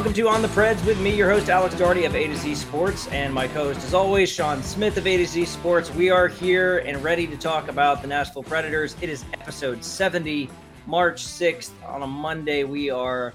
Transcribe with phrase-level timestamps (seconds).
[0.00, 2.54] welcome to On the Preds with me, your host Alex Doherty of A to Z
[2.54, 5.90] Sports, and my co-host, as always, Shaun Smith of A to Z Sports.
[5.90, 8.96] We are here and ready to talk about the Nashville Predators.
[9.02, 10.48] It is episode 70,
[10.86, 12.64] March 6th on a Monday.
[12.64, 13.34] We are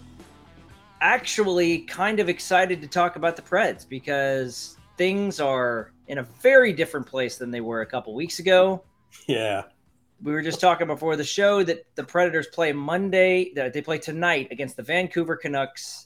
[1.02, 6.74] actually kind of excited to talk about the Preds because things are in a very
[6.74, 8.82] different place than they were a couple weeks ago.
[9.28, 9.66] Yeah.
[10.24, 14.00] We were just talking before the show that the Predators play Monday, that they play
[14.00, 16.05] tonight against the Vancouver Canucks,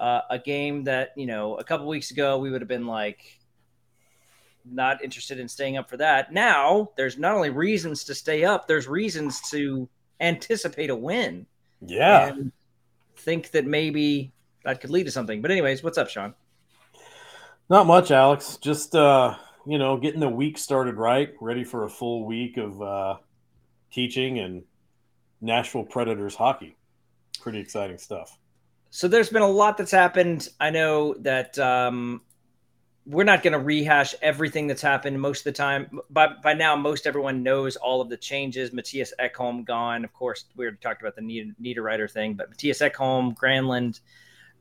[0.00, 3.38] uh, a game that, you know, a couple weeks ago we would have been like
[4.64, 6.32] not interested in staying up for that.
[6.32, 9.88] Now, there's not only reasons to stay up, there's reasons to
[10.20, 11.46] anticipate a win.
[11.80, 12.28] Yeah.
[12.28, 12.52] And
[13.16, 14.32] think that maybe
[14.64, 15.42] that could lead to something.
[15.42, 16.34] But anyways, what's up, Shaun?
[17.68, 18.58] Not much, Alex.
[18.60, 19.36] Just uh,
[19.66, 23.16] you know, getting the week started right, ready for a full week of uh,
[23.90, 24.62] teaching and
[25.40, 26.76] Nashville Predators hockey.
[27.40, 28.38] Pretty exciting stuff.
[28.96, 30.48] So there's been a lot that's happened.
[30.60, 32.22] I know that um,
[33.04, 35.98] we're not going to rehash everything that's happened most of the time.
[36.10, 38.72] By by now, most everyone knows all of the changes.
[38.72, 40.04] Matthias Ekholm gone.
[40.04, 41.22] Of course, we already talked about the
[41.60, 43.98] Niederreiter thing, but Matthias Ekholm, Granlund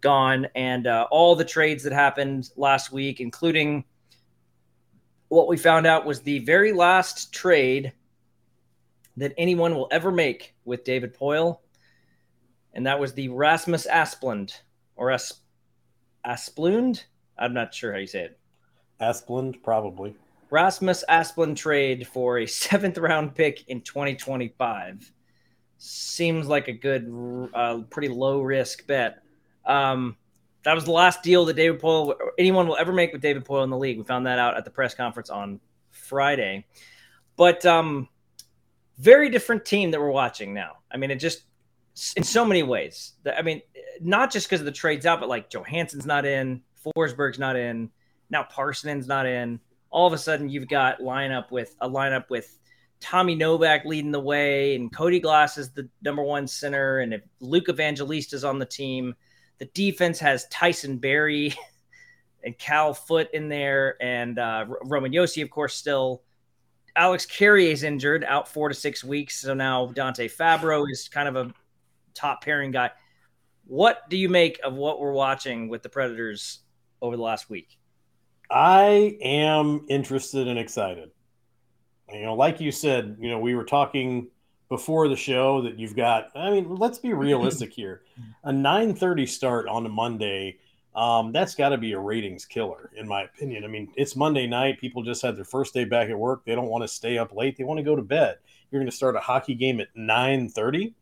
[0.01, 3.83] gone, and uh, all the trades that happened last week, including
[5.27, 7.93] what we found out was the very last trade
[9.15, 11.59] that anyone will ever make with David Poile
[12.73, 14.59] and that was the Rasmus Asplund
[14.95, 15.41] or As-
[16.25, 17.03] Asplund.
[17.37, 18.39] I'm not sure how you say it.
[19.01, 20.15] Asplund, probably.
[20.49, 25.11] Rasmus Asplund trade for a seventh round pick in 2025
[25.77, 29.21] seems like a good, uh, pretty low risk bet.
[29.65, 30.15] Um,
[30.63, 33.65] that was the last deal that David Poile, anyone will ever make with David Poile
[33.65, 33.97] in the league.
[33.97, 35.59] We found that out at the press conference on
[35.91, 36.65] Friday.
[37.35, 38.07] But um,
[38.97, 40.77] very different team that we're watching now.
[40.91, 41.43] I mean, it just
[42.15, 43.13] in so many ways.
[43.25, 43.61] I mean,
[44.01, 46.61] not just because of the trades out, but like Johansen's not in,
[46.97, 47.89] Forsberg's not in,
[48.29, 49.59] now Parssinen's not in.
[49.89, 52.57] All of a sudden, you've got lineup with a lineup with
[52.99, 57.21] Tommy Novak leading the way, and Cody Glass is the number one center, and if
[57.39, 59.13] Luke Evangelista is on the team,
[59.59, 61.53] the defense has Tyson Barrie
[62.43, 66.23] and Cal Foote in there, and uh, Roman Josi, of course, still.
[66.95, 69.41] Alex Carrier is injured, out four to six weeks.
[69.41, 71.53] So now Dante Fabbro is kind of a
[72.13, 72.91] top pairing guy.
[73.65, 76.59] What do you make of what we're watching with the Predators
[77.01, 77.77] over the last week?
[78.49, 81.11] I am interested and excited.
[82.11, 84.27] You know, like you said, you know, we were talking
[84.69, 86.29] before the show that you've got.
[86.35, 88.01] I mean, let's be realistic here.
[88.43, 90.57] A 9:30 start on a Monday,
[90.95, 93.63] um, that's got to be a ratings killer, in my opinion.
[93.63, 94.79] I mean, it's Monday night.
[94.79, 96.45] People just had their first day back at work.
[96.45, 97.57] They don't want to stay up late.
[97.57, 98.37] They want to go to bed.
[98.69, 100.93] You're going to start a hockey game at 9:30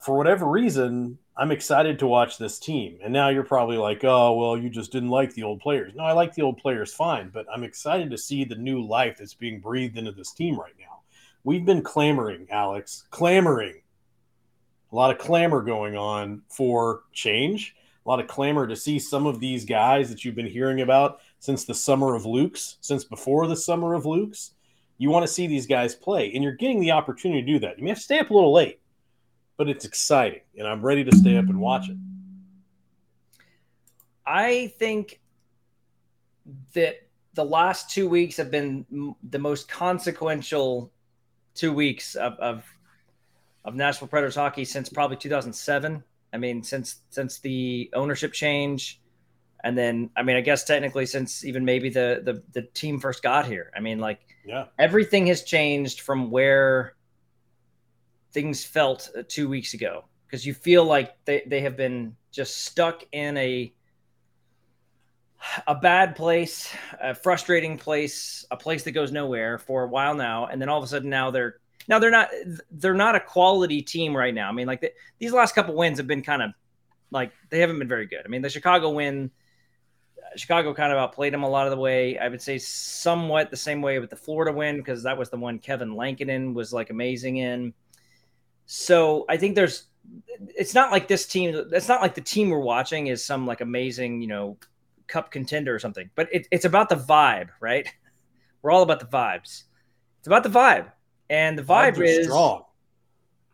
[0.00, 2.98] for whatever reason, I'm excited to watch this team.
[3.02, 5.94] And now you're probably like, oh, well, you just didn't like the old players.
[5.94, 9.18] No, I like the old players fine, but I'm excited to see the new life
[9.18, 11.00] that's being breathed into this team right now.
[11.44, 13.82] We've been clamoring, Alex, clamoring.
[14.92, 17.74] A lot of clamor going on for change,
[18.04, 21.20] a lot of clamor to see some of these guys that you've been hearing about
[21.38, 24.52] since the summer of Luke's, since before the summer of Luke's.
[24.98, 27.76] You want to see these guys play, and you're getting the opportunity to do that.
[27.76, 28.80] You may have to stay up a little late
[29.56, 31.96] but it's exciting and I'm ready to stay up and watch it.
[34.26, 35.20] I think
[36.74, 36.96] that
[37.34, 40.90] the last two weeks have been the most consequential
[41.54, 42.64] two weeks of, of,
[43.64, 46.02] of Nashville Predators hockey since probably 2007.
[46.32, 49.00] I mean, since since the ownership change,
[49.62, 53.22] and then I mean, I guess technically since even maybe the the, the team first
[53.22, 53.70] got here.
[53.76, 56.95] I mean, like, yeah, everything has changed from where
[58.32, 62.64] things felt uh, two weeks ago because you feel like they, they have been just
[62.64, 63.72] stuck in a
[65.66, 70.46] a bad place, a frustrating place, a place that goes nowhere for a while now,
[70.46, 71.56] and then all of a sudden now they're
[71.88, 72.28] now they're not
[72.70, 74.48] they're not a quality team right now.
[74.48, 76.50] I mean, like the, these last couple wins have been kind of
[77.10, 78.22] like they haven't been very good.
[78.24, 79.30] I mean, the Chicago win,
[80.36, 82.18] Chicago kind of outplayed them a lot of the way.
[82.18, 85.36] I would say somewhat the same way with the Florida win because that was the
[85.36, 87.72] one Kevin Lankinen was like amazing in.
[88.66, 89.84] So I think there's
[90.54, 93.60] it's not like this team it's not like the team we're watching is some like
[93.60, 94.58] amazing, you know,
[95.06, 96.10] cup contender or something.
[96.14, 97.88] But it, it's about the vibe, right?
[98.62, 99.64] We're all about the vibes.
[100.18, 100.90] It's about the vibe.
[101.30, 102.64] And the vibe is strong.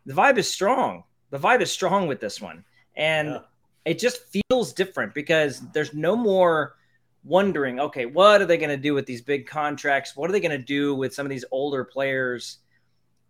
[0.07, 1.05] The vibe is strong.
[1.31, 2.65] The vibe is strong with this one.
[2.97, 3.39] And yeah.
[3.85, 6.77] it just feels different because there's no more
[7.25, 10.17] wondering, okay, what are they going to do with these big contracts?
[10.17, 12.59] What are they going to do with some of these older players?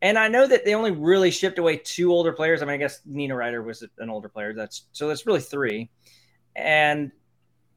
[0.02, 2.60] And I know that they only really shipped away two older players.
[2.60, 4.52] I mean, I guess Niederreiter was an older player.
[4.52, 5.90] That's so that's really three.
[6.56, 7.12] And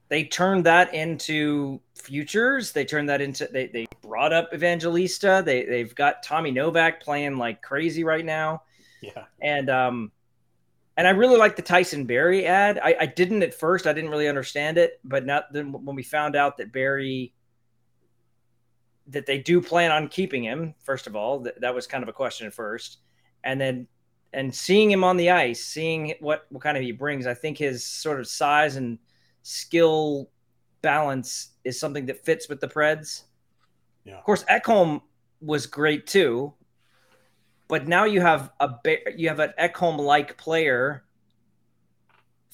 [0.10, 2.72] they turned that into futures.
[2.72, 5.44] They turned that into they they brought up Evangelista.
[5.46, 8.64] They they've got Tommy Novak playing like crazy right now.
[9.02, 9.26] Yeah.
[9.40, 10.12] And um
[10.98, 12.80] and I really like the Tyson Barrie add.
[12.82, 13.86] I, I didn't at first.
[13.86, 17.34] I didn't really understand it, but now then when we found out that Barrie
[19.08, 20.74] that they do plan on keeping him.
[20.84, 22.98] First of all, that, that was kind of a question at first,
[23.44, 23.88] and then
[24.34, 27.58] and seeing him on the ice, seeing what what kind of he brings, I think
[27.58, 29.00] his sort of size and
[29.44, 30.30] skill
[30.82, 33.24] balance is something that fits with the Preds.
[34.04, 34.18] Yeah.
[34.18, 35.02] Of course, Ekholm
[35.42, 36.54] was great too,
[37.68, 38.70] but now you have a
[39.16, 41.06] you have an Ekholm like player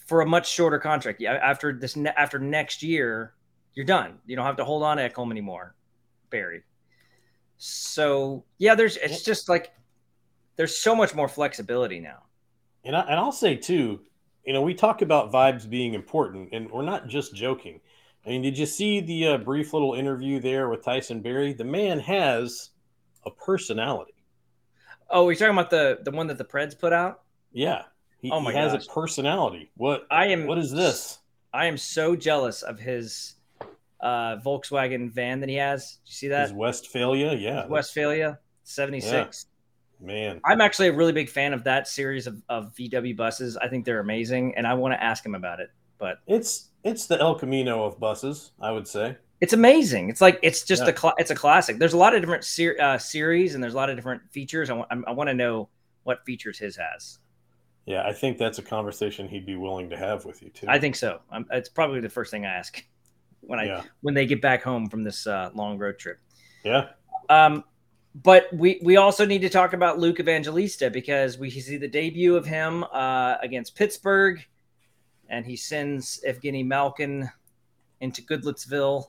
[0.05, 1.19] for a much shorter contract.
[1.19, 3.33] Yeah, after this after next year,
[3.73, 4.19] you're done.
[4.25, 5.75] You don't have to hold on to Ekholm anymore.
[6.31, 6.63] Barrie.
[7.57, 9.71] So yeah, there's it's just like
[10.55, 12.23] there's so much more flexibility now.
[12.83, 13.99] And I, and I'll say too,
[14.45, 17.79] you know, we talk about vibes being important, and we're not just joking.
[18.25, 21.53] I mean, did you see the uh, brief little interview there with Tyson Barrie?
[21.53, 22.69] The man has
[23.25, 24.13] a personality.
[25.09, 27.21] Oh, you're talking about the the one that the Preds put out?
[27.51, 27.83] Yeah.
[28.19, 28.87] He, oh my he has gosh.
[28.87, 29.71] a personality.
[29.75, 31.19] What I am what is this?
[31.53, 33.35] I am so jealous of his
[34.01, 35.99] uh, Volkswagen van that he has.
[36.03, 36.49] Did you see that?
[36.49, 37.63] His Westfalia, yeah.
[37.63, 39.13] His Westfalia, 76.
[39.13, 39.47] Yeah.
[40.03, 40.41] Man.
[40.45, 43.55] I'm actually a really big fan of that series of, of VW buses.
[43.57, 45.69] I think they're amazing, and I want to ask him about it.
[45.99, 49.15] But it's it's the El Camino of buses, I would say.
[49.41, 50.09] It's amazing.
[50.09, 50.89] It's like it's just yeah.
[50.89, 51.77] a cl- it's a classic.
[51.77, 54.71] There's a lot of different ser- uh, series and there's a lot of different features.
[54.71, 55.69] I, w- I want to know
[56.03, 57.19] what features his has.
[57.85, 60.67] Yeah, I think that's a conversation he'd be willing to have with you too.
[60.69, 61.21] I think so.
[61.31, 62.83] I'm, it's probably the first thing I ask
[63.41, 63.83] when I yeah.
[64.01, 66.19] when they get back home from this uh, long road trip.
[66.63, 66.89] Yeah.
[67.29, 67.63] Um,
[68.13, 72.35] but we we also need to talk about Luke Evangelista because we see the debut
[72.35, 74.45] of him uh, against Pittsburgh,
[75.29, 77.29] and he sends Evgeny Malkin
[78.01, 79.05] into Goodlettsville,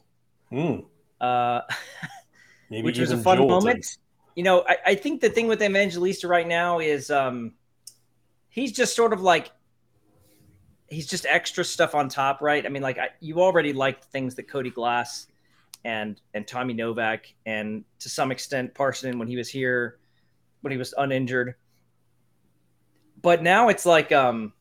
[0.52, 0.84] mm.
[1.20, 1.62] uh,
[2.68, 3.50] which was a fun jolted.
[3.50, 3.98] moment.
[4.36, 7.52] You know, I, I, think the thing with Evangelista right now is um,
[8.48, 9.50] he's just sort of like
[10.92, 12.64] he's just extra stuff on top, right?
[12.64, 15.26] I mean, like I, you already liked things that Cody Glass
[15.84, 19.98] and and Tommy Novak and to some extent Parson when he was here
[20.60, 21.54] when he was uninjured.
[23.20, 24.52] But now it's like um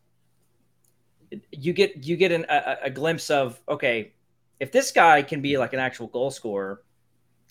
[1.52, 4.14] you get you get an, a, a glimpse of okay,
[4.60, 6.82] if this guy can be like an actual goal scorer,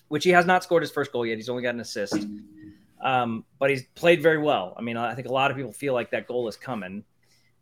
[0.09, 2.27] which he has not scored his first goal yet, he's only got an assist.
[3.03, 4.75] Um, but he's played very well.
[4.77, 7.05] I mean, I think a lot of people feel like that goal is coming.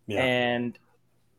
[0.09, 0.25] Yeah.
[0.25, 0.79] And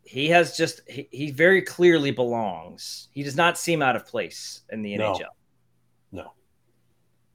[0.10, 3.10] he has just he, he, very clearly belongs.
[3.12, 5.14] He does not seem out of place in the no.
[5.14, 5.28] NHL.
[6.12, 6.34] No.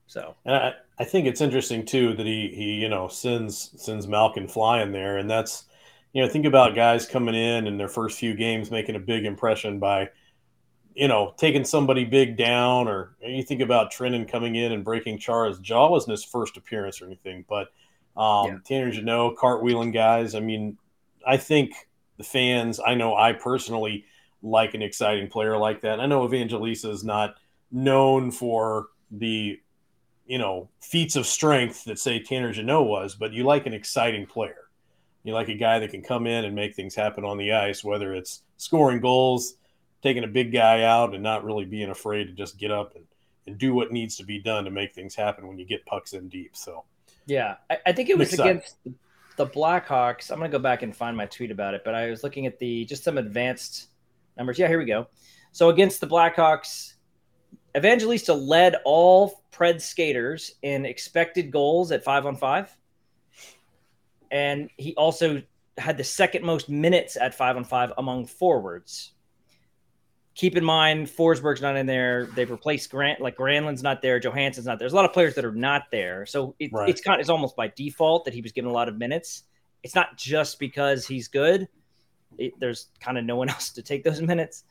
[0.07, 4.09] So and I, I think it's interesting too that he he you know sends sends
[4.09, 5.63] Malkin flying there, and that's
[6.11, 9.23] you know think about guys coming in in their first few games making a big
[9.23, 10.09] impression by
[10.95, 15.19] you know taking somebody big down, or you think about Trenin coming in and breaking
[15.19, 17.69] Chara's jaw wasn't his first appearance or anything, but
[18.17, 18.57] um, yeah.
[18.65, 20.35] Tanner Jeannot cartwheeling guys.
[20.35, 20.77] I mean,
[21.25, 21.73] I think
[22.17, 22.79] the fans.
[22.85, 24.05] I know I personally
[24.41, 25.99] like an exciting player like that.
[25.99, 27.35] I know Evangelista is not
[27.71, 29.59] known for the
[30.25, 34.25] you know feats of strength that say Tanner Jeannot was, but you like an exciting
[34.25, 34.69] player.
[35.23, 37.83] You like a guy that can come in and make things happen on the ice,
[37.83, 39.55] whether it's scoring goals,
[40.03, 43.05] taking a big guy out, and not really being afraid to just get up and,
[43.47, 46.13] and do what needs to be done to make things happen when you get pucks
[46.13, 46.55] in deep.
[46.55, 46.83] So,
[47.25, 48.75] yeah, I, I think it was against
[49.37, 52.09] the Blackhawks, I'm going to go back and find my tweet about it, but I
[52.09, 53.87] was looking at the just some advanced
[54.37, 54.59] numbers.
[54.59, 55.07] Yeah, here we go.
[55.51, 56.93] So against the Blackhawks,
[57.75, 62.75] Evangelista led all Pred skaters in expected goals at five on five.
[64.31, 65.41] And he also
[65.77, 69.11] had the second most minutes at five on five among forwards
[70.35, 72.25] keep in mind Forsberg's not in there.
[72.35, 74.19] They've replaced Grant, like Granlund's not there.
[74.19, 74.85] Johansen's not there.
[74.85, 76.25] There's a lot of players that are not there.
[76.25, 76.89] So it, right.
[76.89, 79.43] it's kind of, it's almost by default that he was given a lot of minutes.
[79.81, 81.69] It's not just because he's good.
[82.37, 84.65] It, there's kind of no one else to take those minutes.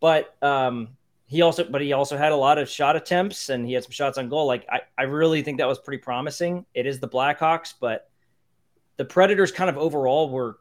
[0.00, 0.88] But um,
[1.26, 3.92] he also, but he also had a lot of shot attempts and he had some
[3.92, 4.46] shots on goal.
[4.46, 6.64] Like I, I really think that was pretty promising.
[6.72, 8.08] It is the Blackhawks, but
[8.96, 10.58] the Predators kind of overall were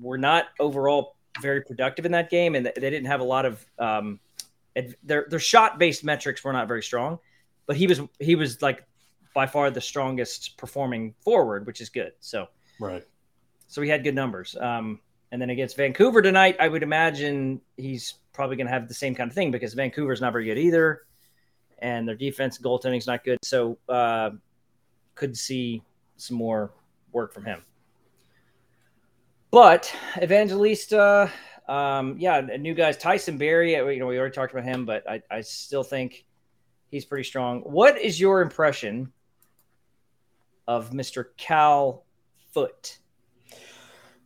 [0.00, 3.64] were not overall very productive in that game, and they didn't have a lot of
[3.78, 4.20] um,
[5.02, 7.18] their their shot based metrics were not very strong,
[7.66, 8.84] but he was he was like
[9.34, 12.12] by far the strongest performing forward, which is good.
[12.20, 12.48] So
[12.80, 13.04] right,
[13.68, 14.56] so he had good numbers.
[14.58, 15.00] Um,
[15.32, 19.14] and then against Vancouver tonight, I would imagine he's probably going to have the same
[19.14, 21.02] kind of thing because Vancouver's not very good either,
[21.78, 23.38] and their defense goaltending is not good.
[23.42, 24.30] So uh,
[25.14, 25.82] could see
[26.16, 26.70] some more
[27.12, 27.62] work from him.
[29.50, 31.30] But Evangelista,
[31.68, 32.96] um, yeah, new guys.
[32.96, 36.24] Tyson Barrie, you know, we already talked about him, but I, I still think
[36.90, 37.60] he's pretty strong.
[37.60, 39.12] What is your impression
[40.66, 41.26] of Mr.
[41.36, 42.04] Cal
[42.52, 42.98] Foote?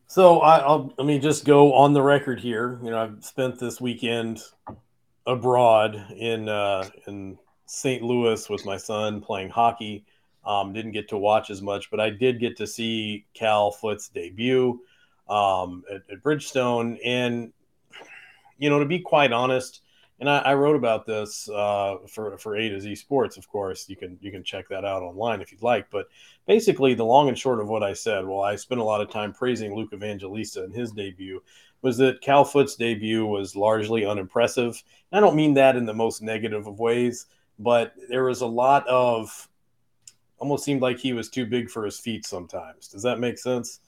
[0.07, 2.81] So I, will let me just go on the record here.
[2.83, 4.41] You know, I've spent this weekend
[5.27, 8.03] abroad in uh, in St.
[8.03, 10.05] Louis with my son playing hockey.
[10.45, 14.09] Um, didn't get to watch as much, but I did get to see Cal Foote's
[14.09, 14.81] debut
[15.31, 16.99] um, at, at, Bridgestone.
[17.05, 17.53] And
[18.59, 19.83] you know, to be quite honest,
[20.19, 23.37] and I, I wrote about this uh, for for A to Z Sports.
[23.37, 25.91] Of course, you can you can check that out online if you'd like.
[25.91, 26.09] But
[26.47, 29.11] basically, the long and short of what I said, well, I spent a lot of
[29.11, 31.43] time praising Luke Evangelista in his debut,
[31.83, 34.83] was that Cal Foote's debut was largely unimpressive.
[35.11, 37.27] And I don't mean that in the most negative of ways,
[37.59, 39.49] but there was a lot of
[40.39, 42.89] almost seemed like he was too big for his feet sometimes.
[42.89, 43.81] Does that make sense?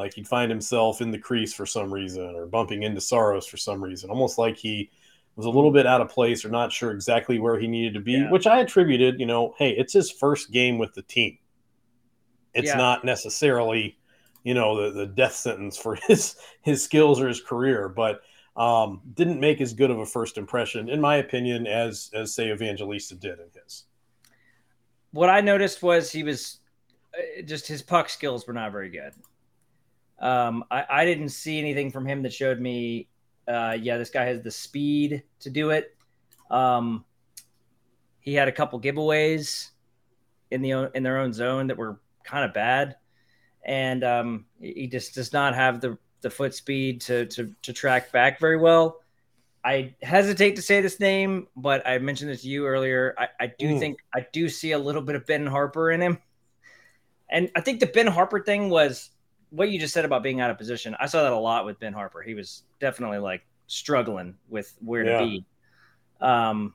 [0.00, 3.58] Like he'd find himself in the crease for some reason or bumping into Saros for
[3.58, 4.90] some reason, almost like he
[5.36, 8.00] was a little bit out of place or not sure exactly where he needed to
[8.00, 8.30] be, yeah.
[8.30, 11.36] which I attributed, you know, hey, it's his first game with the team.
[12.54, 12.78] It's yeah.
[12.78, 13.98] not necessarily,
[14.42, 18.22] you know, the, the death sentence for his his skills or his career, but
[18.56, 22.50] um, didn't make as good of a first impression, in my opinion, as as say
[22.50, 23.84] Evangelista did in his.
[25.10, 26.60] What I noticed was he was
[27.14, 29.12] uh, just his puck skills were not very good.
[30.20, 33.08] Um, I, I didn't see anything from him that showed me,
[33.48, 35.96] uh, yeah, this guy has the speed to do it.
[36.50, 37.04] Um,
[38.20, 39.70] he had a couple giveaways
[40.50, 42.96] in the in their own zone that were kind of bad,
[43.64, 48.12] and um, he just does not have the the foot speed to to to track
[48.12, 49.00] back very well.
[49.64, 53.14] I hesitate to say this name, but I mentioned this to you earlier.
[53.18, 53.78] I, I do mm.
[53.78, 56.18] think I do see a little bit of Ben Harpur in him.
[57.30, 59.10] And I think the Ben Harpur thing was
[59.50, 61.78] what you just said about being out of position, I saw that a lot with
[61.78, 62.24] Ben Harpur.
[62.24, 65.18] He was definitely like struggling with where yeah.
[65.18, 65.44] to be.
[66.20, 66.74] Um,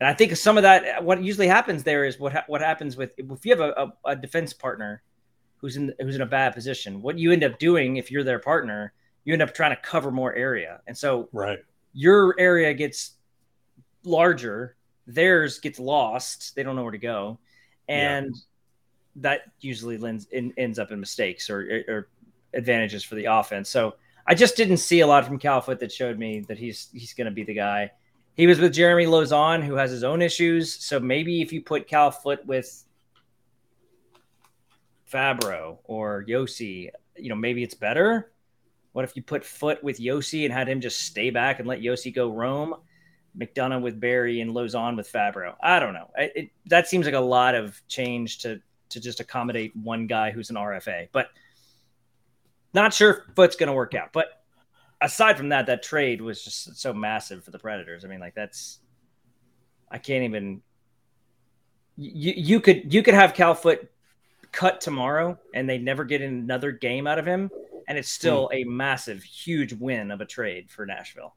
[0.00, 2.96] and I think some of that, what usually happens there is what ha- what happens
[2.96, 5.02] with if you have a, a, a, defense partner
[5.58, 7.02] who's in who's in a bad position.
[7.02, 10.10] What you end up doing if you're their partner, you end up trying to cover
[10.10, 11.58] more area, and so right
[11.92, 13.12] your area gets
[14.02, 14.76] larger,
[15.06, 16.54] theirs gets lost.
[16.56, 17.38] They don't know where to go,
[17.86, 18.40] and yeah
[19.16, 22.08] that usually lends, in, ends up in mistakes or, or
[22.54, 23.68] advantages for the offense.
[23.68, 23.94] So
[24.26, 27.14] I just didn't see a lot from Cal Foote that showed me that he's he's
[27.14, 27.90] going to be the guy.
[28.34, 30.72] He was with Jeremy Lauzon, who has his own issues.
[30.72, 32.84] So maybe if you put Cal Foote with
[35.12, 38.32] Fabbro or Josi, you know, maybe it's better.
[38.92, 41.80] What if you put Foote with Josi and had him just stay back and let
[41.80, 42.76] Josi go roam?
[43.38, 45.54] McDonagh with Barrie and Lozon with Fabbro.
[45.62, 46.10] I don't know.
[46.16, 50.30] It, it, that seems like a lot of change to to just accommodate one guy
[50.30, 51.08] who's an RFA.
[51.12, 51.30] But
[52.74, 54.12] not sure if Foote's going to work out.
[54.12, 54.42] But
[55.00, 58.04] aside from that, that trade was just so massive for the Predators.
[58.04, 58.78] I mean, like that's
[59.90, 60.62] I can't even.
[61.96, 63.90] You you could you could have Cal Foote
[64.52, 67.50] cut tomorrow and they never get another game out of him,
[67.88, 68.62] and it's still mm.
[68.62, 71.34] a massive, huge win of a trade for Nashville.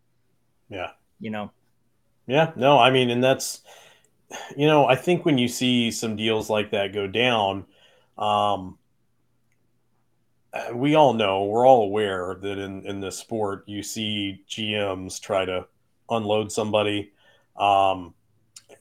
[0.70, 1.52] Yeah, you know.
[2.28, 3.62] Yeah, no, I mean, and that's
[4.58, 7.66] you know, I think when you see some deals like that go down,
[8.18, 8.78] um,
[10.54, 15.20] uh, we all know, we're all aware that in, in this sport, you see GMs
[15.20, 15.66] try to
[16.10, 17.12] unload somebody.
[17.56, 18.14] Um,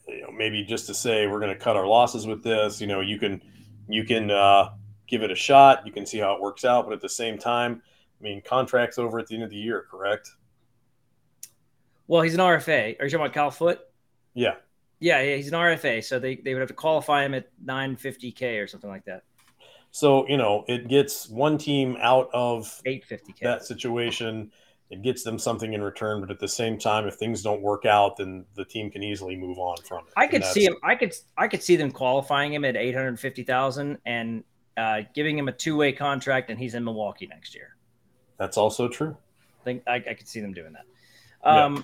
[0.06, 2.80] you know, maybe just to say we're going to cut our losses with this.
[2.80, 3.42] You know, you can
[3.88, 4.70] you can uh,
[5.06, 5.86] give it a shot.
[5.86, 7.82] You can see how it works out, but at the same time,
[8.20, 10.30] I mean, contracts over at the end of the year, correct?
[12.06, 13.00] Well, he's an RFA.
[13.00, 13.80] Are you talking about Cal Foote?
[14.34, 14.54] Yeah.
[15.02, 18.62] Yeah, yeah, he's an RFA, so they, they would have to qualify him at 950k
[18.62, 19.24] or something like that.
[19.90, 24.52] So you know, it gets one team out of 850k that situation.
[24.90, 27.84] It gets them something in return, but at the same time, if things don't work
[27.84, 30.12] out, then the team can easily move on from it.
[30.16, 30.76] I could see him.
[30.82, 31.14] I could.
[31.36, 34.44] I could see them qualifying him at 850,000 and
[34.76, 37.76] uh, giving him a two way contract, and he's in Milwaukee next year.
[38.38, 39.16] That's also true.
[39.60, 40.84] I think I, I could see them doing that.
[41.42, 41.82] Um, yeah.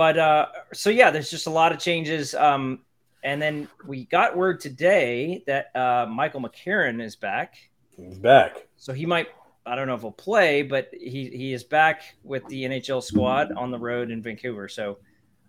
[0.00, 2.34] But uh, so yeah, there's just a lot of changes.
[2.34, 2.86] Um,
[3.22, 7.56] and then we got word today that uh, Michael McCarron is back.
[7.98, 8.66] He's back.
[8.78, 9.28] So he might.
[9.66, 13.52] I don't know if he'll play, but he he is back with the NHL squad
[13.52, 14.68] on the road in Vancouver.
[14.68, 14.96] So,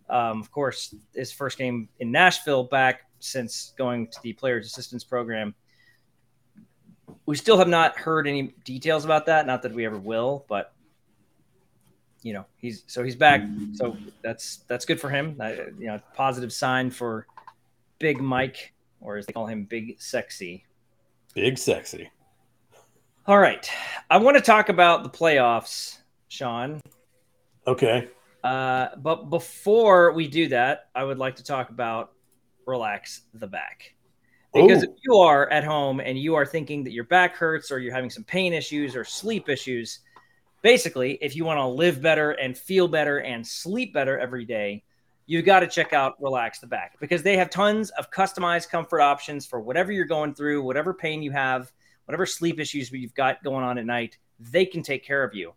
[0.10, 5.06] um, of course, his first game in Nashville back since going to the Players Assistance
[5.06, 5.56] Program.
[7.26, 9.48] We still have not heard any details about that.
[9.48, 10.74] Not that we ever will, but
[12.22, 13.42] you know he's so he's back
[13.74, 15.36] so that's that's good for him
[15.80, 17.26] you know positive sign for
[18.00, 20.64] big mike or as they call him big sexy
[21.34, 22.10] Big sexy.
[23.26, 23.70] All right.
[24.10, 26.82] I want to talk about the playoffs, Shaun.
[27.66, 28.10] Okay.
[28.44, 32.12] Uh, but before we do that, I would like to talk about
[32.66, 33.94] relax the back.
[34.54, 34.92] Because Ooh.
[34.92, 37.94] if you are at home and you are thinking that your back hurts or you're
[37.94, 40.00] having some pain issues or sleep issues,
[40.62, 44.84] basically, if you want to live better and feel better and sleep better every day,
[45.26, 49.02] you've got to check out Relax the Back because they have tons of customized comfort
[49.02, 51.72] options for whatever you're going through, whatever pain you have,
[52.06, 54.18] whatever sleep issues you've got going on at night.
[54.40, 55.54] They can take care of you.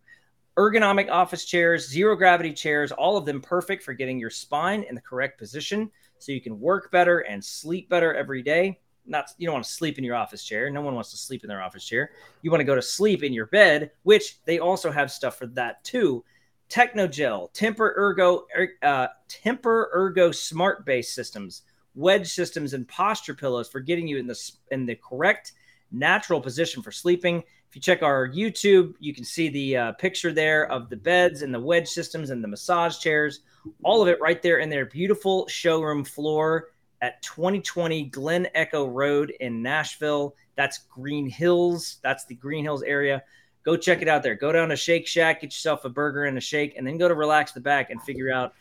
[0.56, 4.94] Ergonomic office chairs, zero gravity chairs, all of them perfect for getting your spine in
[4.94, 8.78] the correct position so you can work better and sleep better every day.
[9.06, 10.70] Not you don't want to sleep in your office chair.
[10.70, 12.12] No one wants to sleep in their office chair.
[12.42, 15.46] You want to go to sleep in your bed, which they also have stuff for
[15.48, 16.24] that too.
[16.70, 21.62] Technogel, Tempur Ergo, er, uh, Tempur Ergo Smart Base systems,
[21.94, 25.52] wedge systems, and posture pillows for getting you in the in the correct
[25.92, 27.42] natural position for sleeping.
[27.68, 31.42] If you check our YouTube, you can see the uh, picture there of the beds
[31.42, 33.40] and the wedge systems and the massage chairs.
[33.82, 36.68] All of it right there in their beautiful showroom floor
[37.04, 40.34] at 2020 Glen Echo Road in Nashville.
[40.56, 41.98] That's Green Hills.
[42.02, 43.22] That's the Green Hills area.
[43.62, 44.34] Go check it out there.
[44.34, 47.06] Go down to Shake Shack, get yourself a burger and a shake, and then go
[47.06, 48.54] to Relax the Back and figure out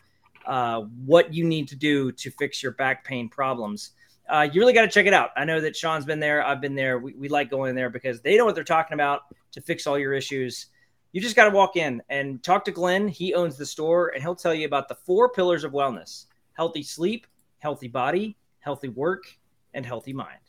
[0.44, 3.92] uh, what you need to do to fix your back pain problems.
[4.28, 5.30] Uh, you really got to check it out.
[5.38, 6.44] I know that Shaun's been there.
[6.44, 6.98] I've been there.
[6.98, 9.22] We, we like going there because they know what they're talking about
[9.52, 10.66] to fix all your issues.
[11.12, 13.08] You just got to walk in and talk to Glenn.
[13.08, 16.82] He owns the store and he'll tell you about the four pillars of wellness healthy
[16.82, 17.26] sleep,
[17.64, 19.24] healthy body, healthy work,
[19.72, 20.44] and healthy mind.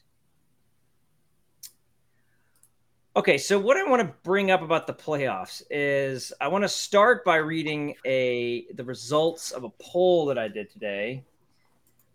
[3.15, 6.67] Okay, so what I want to bring up about the playoffs is I want to
[6.67, 11.23] start by reading a the results of a poll that I did today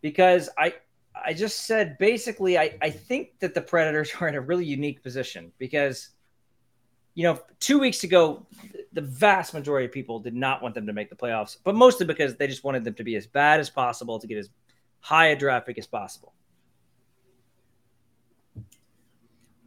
[0.03, 0.75] because I
[1.15, 5.03] I just said basically I, I think that the Predators are in a really unique
[5.03, 6.11] position because
[7.15, 8.47] you know, two weeks ago,
[8.93, 12.07] the vast majority of people did not want them to make the playoffs, but mostly
[12.07, 14.49] because they just wanted them to be as bad as possible to get as
[15.01, 16.33] high a draft pick as possible.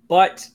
[0.08, 0.48] But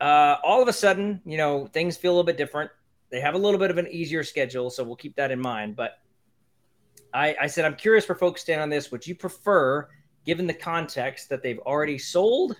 [0.00, 2.70] uh, all of a sudden, you know, things feel a little bit different.
[3.10, 5.76] They have a little bit of an easier schedule, so we'll keep that in mind.
[5.76, 5.98] But
[7.12, 8.90] I, I said, I'm curious for folks to stand on this.
[8.90, 9.88] Would you prefer,
[10.24, 12.56] given the context that they've already sold?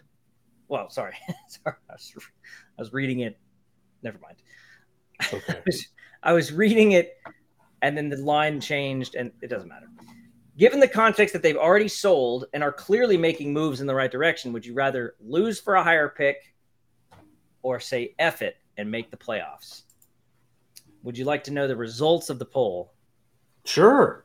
[0.68, 1.14] Well, sorry,
[1.48, 2.12] sorry, I was,
[2.78, 3.38] I was, reading it.
[4.02, 4.36] Never mind.
[5.32, 5.54] Okay.
[5.54, 5.86] I, was,
[6.22, 7.16] I was reading it,
[7.80, 9.88] and then the line changed, and it doesn't matter.
[10.58, 14.10] Given the context that they've already sold and are clearly making moves in the right
[14.10, 16.54] direction, would you rather lose for a higher pick
[17.62, 19.82] or say F it and make the playoffs?
[21.02, 22.92] Would you like to know the results of the poll?
[23.64, 24.24] Sure.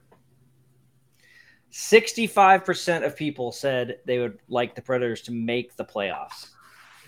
[1.72, 6.50] 65% of people said they would like the Predators to make the playoffs.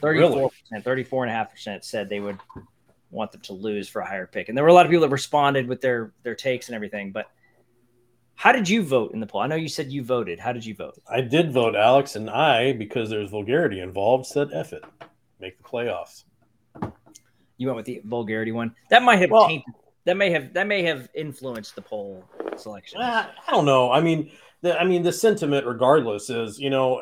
[0.02, 1.06] 34%, really?
[1.06, 2.38] 34.5% said they would
[3.12, 4.50] want them to lose for a higher pick.
[4.50, 7.12] And there were a lot of people that responded with their their takes and everything,
[7.12, 7.32] but
[8.40, 9.42] how did you vote in the poll?
[9.42, 10.40] I know you said you voted.
[10.40, 10.98] How did you vote?
[11.12, 14.82] I did vote, Alex, and I, because there's vulgarity involved, said F it
[15.42, 16.24] make the playoffs.
[17.58, 18.74] You went with the vulgarity one.
[18.92, 19.74] That might have well, tainted,
[20.06, 22.24] that may have that may have influenced the poll
[22.56, 23.02] selection.
[23.02, 23.92] I don't know.
[23.92, 27.02] I mean, the, I mean, the sentiment, regardless, is you know,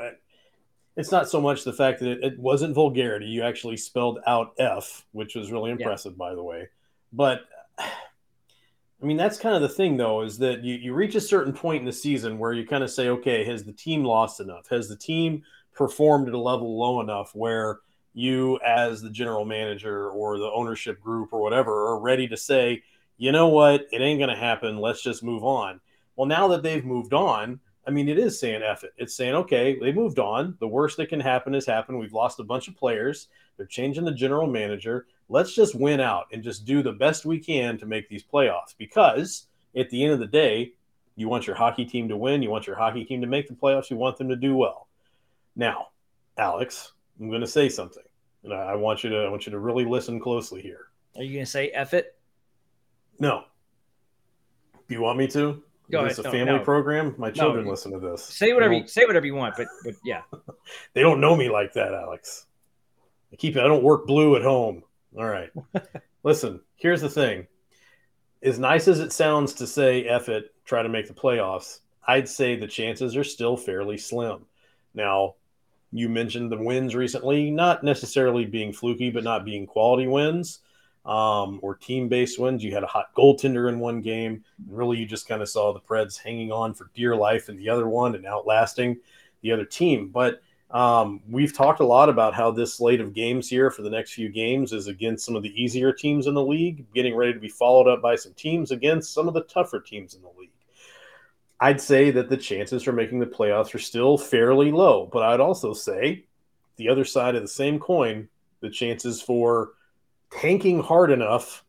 [0.95, 3.27] it's not so much the fact that it, it wasn't vulgarity.
[3.27, 6.17] You actually spelled out F, which was really impressive, yeah.
[6.17, 6.69] by the way.
[7.13, 7.41] But
[9.01, 11.53] I mean, that's kind of the thing, though, is that you, you reach a certain
[11.53, 14.67] point in the season where you kind of say, okay, has the team lost enough?
[14.69, 15.43] Has the team
[15.75, 17.79] performed at a level low enough where
[18.13, 22.81] you as the general manager or the ownership group or whatever are ready to say,
[23.17, 24.77] you know what, it ain't going to happen.
[24.77, 25.79] Let's just move on.
[26.15, 28.93] Well, now that they've moved on, I mean, it is saying F it.
[28.97, 30.57] It's saying, okay, they moved on.
[30.59, 31.99] The worst that can happen has happened.
[31.99, 33.27] We've lost a bunch of players.
[33.55, 35.05] They're changing the general manager.
[35.29, 38.75] Let's just win out and just do the best we can to make these playoffs
[38.77, 40.73] because at the end of the day,
[41.15, 42.41] you want your hockey team to win.
[42.41, 43.89] You want your hockey team to make the playoffs.
[43.89, 44.87] You want them to do well.
[45.55, 45.87] Now,
[46.37, 48.03] Alex, I'm going to say something,
[48.43, 50.87] and I want you to I want you to really listen closely here.
[51.15, 52.15] Are you going to say F it?
[53.19, 53.45] No.
[54.87, 55.63] Do you want me to?
[55.89, 56.59] Go Is this a family no.
[56.59, 57.15] program?
[57.17, 57.71] My children no.
[57.71, 58.23] listen to this.
[58.23, 60.21] Say whatever you say whatever you want, but but yeah.
[60.93, 62.45] they don't know me like that, Alex.
[63.31, 63.61] I keep it.
[63.61, 64.83] I don't work blue at home.
[65.17, 65.49] All right.
[66.23, 67.47] listen, here's the thing.
[68.43, 72.29] As nice as it sounds to say F it, try to make the playoffs, I'd
[72.29, 74.45] say the chances are still fairly slim.
[74.93, 75.35] Now,
[75.91, 80.59] you mentioned the wins recently, not necessarily being fluky, but not being quality wins
[81.07, 82.63] um, or team based wins.
[82.63, 84.43] You had a hot goaltender in one game.
[84.67, 87.57] And really, you just kind of saw the Preds hanging on for dear life in
[87.57, 88.97] the other one and outlasting
[89.41, 90.09] the other team.
[90.09, 93.89] But Um, we've talked a lot about how this slate of games here for the
[93.89, 97.33] next few games is against some of the easier teams in the league, getting ready
[97.33, 100.31] to be followed up by some teams against some of the tougher teams in the
[100.37, 100.51] league.
[101.59, 105.39] I'd say that the chances for making the playoffs are still fairly low, but I'd
[105.39, 106.25] also say
[106.75, 108.27] the other side of the same coin,
[108.59, 109.71] the chances for
[110.31, 111.63] tanking hard enough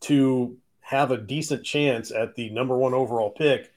[0.00, 3.72] to have a decent chance at the number one overall pick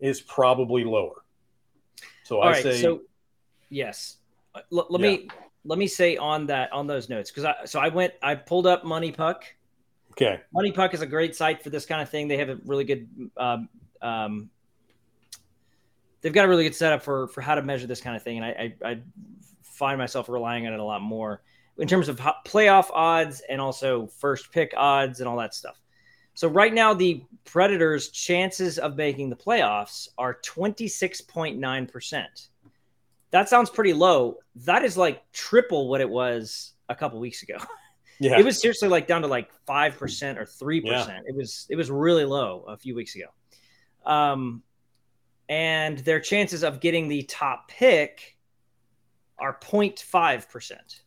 [0.00, 1.24] is probably lower.
[2.24, 3.02] So All I right, say, so
[3.72, 4.18] yes,
[4.54, 5.10] Uh, L- let Yeah.
[5.10, 5.28] me
[5.64, 8.66] let me say on that on those notes because I so I went I pulled
[8.66, 9.44] up Money Puck.
[10.12, 12.28] okay, Money Puck is a great site for this kind of thing.
[12.28, 13.68] They have a really good um,
[14.02, 14.50] um,
[16.20, 18.38] they've got a really good setup for for how to measure this kind of thing,
[18.38, 19.00] and I I, I
[19.62, 21.42] find myself relying on it a lot more
[21.78, 25.80] in terms of ho- playoff odds and also first pick odds and all that stuff.
[26.34, 31.86] So right now, the Predators' chances of making the playoffs are twenty six point nine
[31.86, 32.48] percent.
[33.32, 34.36] That sounds pretty low.
[34.56, 37.56] That is like triple what it was a couple weeks ago.
[38.20, 41.24] yeah, It was seriously like down to like five percent or three percent.
[41.26, 43.26] It was it was really low a few weeks ago.
[44.04, 44.62] Um,
[45.48, 48.36] and their chances of getting the top pick
[49.38, 51.02] are 0.5 percent.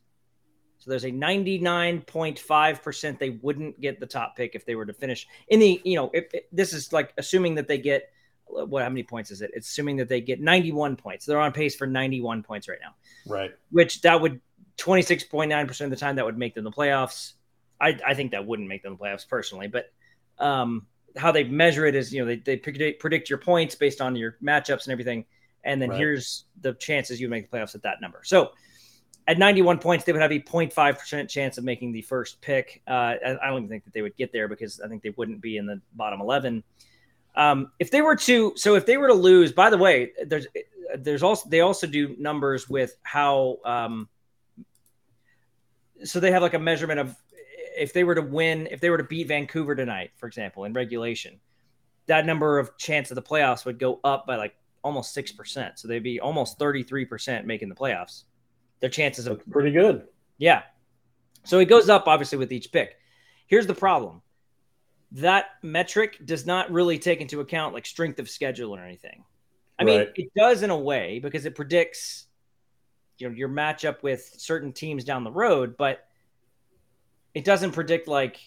[0.80, 4.94] So there's a 99.5 percent they wouldn't get the top pick if they were to
[4.94, 8.10] finish in the you know if, if- this is like assuming that they get
[8.48, 9.52] what how many points is it?
[9.54, 11.26] It's assuming that they get 91 points.
[11.26, 12.94] They're on pace for 91 points right now
[13.26, 14.40] right, which that would
[14.78, 17.34] 26.9% of the time that would make them the playoffs.
[17.80, 19.92] I, I think that wouldn't make them the playoffs personally, but
[20.40, 20.86] um,
[21.18, 24.16] how they measure it is, you know, they, they predict, predict your points based on
[24.16, 25.26] your matchups and everything.
[25.64, 25.98] And then Right.
[25.98, 28.22] here's the chances you make the playoffs at that number.
[28.24, 28.52] So
[29.28, 32.82] at 91 points, they would have a 0.5% chance of making the first pick.
[32.88, 35.14] Uh, I I don't even think that they would get there because I think they
[35.18, 36.64] wouldn't be in the bottom 11.
[37.36, 40.48] Um, if they were to, so if they were to lose, by the way, there's,
[40.98, 44.08] there's also, they also do numbers with how, um,
[46.04, 47.16] so they have like a measurement of
[47.78, 50.74] if they were to win, if they were to beat Vancouver tonight, for example, in
[50.74, 51.40] regulation,
[52.08, 55.80] that number of chance of the playoffs would go up by like almost six percent.
[55.80, 58.24] So they'd be almost thirty three percent making the playoffs.
[58.80, 60.08] Their chances of pretty good.
[60.38, 60.64] yeah.
[61.44, 62.96] So it goes up obviously with each pick.
[63.48, 64.22] Here's the problem.
[65.16, 69.24] That metric does not really take into account like strength of schedule or anything.
[69.78, 72.28] I mean, it does in a way because it predicts
[73.18, 76.06] you know your matchup with certain teams down the road, but
[77.34, 78.40] it doesn't predict like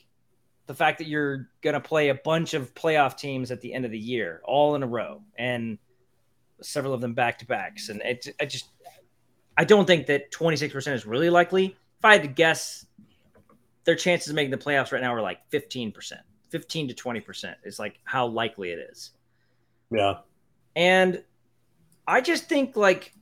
[0.67, 3.85] the fact that you're going to play a bunch of playoff teams at the end
[3.85, 5.79] of the year all in a row and
[6.61, 8.69] several of them back to backs and it I just
[9.59, 11.77] I don't think that 26% is really likely.
[11.99, 12.87] If I had to guess,
[13.83, 16.13] their chances of making the playoffs right now are like 15%.
[16.51, 19.13] 15 to 20% is like how likely it is.
[19.91, 20.19] Yeah,
[20.77, 21.23] And
[22.07, 23.13] I just think like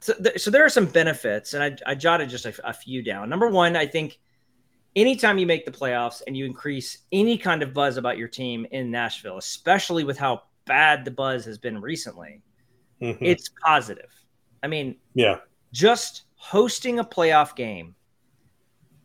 [0.00, 3.02] so, th- so there are some benefits, and I, I jotted just a, a few
[3.02, 3.28] down.
[3.28, 4.18] Number one, I think
[4.96, 8.66] anytime you make the playoffs and you increase any kind of buzz about your team
[8.70, 12.40] in Nashville, especially with how bad the buzz has been recently,
[13.02, 13.18] Mhm.
[13.20, 14.10] it's positive.
[14.62, 15.38] I mean, yeah,
[15.72, 17.94] just hosting a playoff game.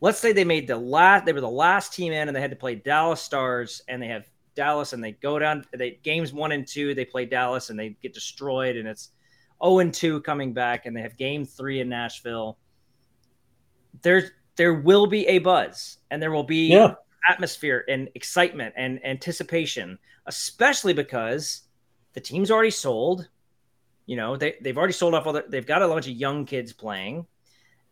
[0.05, 2.51] Let's say they made the last they were the last team in and they had
[2.51, 6.51] to play Dallas Stars and they have Dallas and they go down they games 1
[6.51, 9.09] and 2 they play Dallas and they get destroyed and it's
[9.63, 12.59] 0 and 2 coming back and they have game 3 in Nashville.
[14.03, 16.93] There's there will be a buzz and there will be yeah,
[17.27, 21.63] atmosphere and excitement and anticipation, especially because
[22.13, 23.27] the team's already sold.
[24.05, 26.45] You know, they, they've already sold off all the, they've got a bunch of young
[26.45, 27.25] kids playing.